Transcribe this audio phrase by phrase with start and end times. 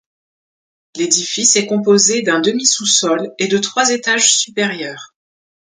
[0.95, 5.13] L'édifice est composé d'un demi sous-sol et de trois étages supérieurs.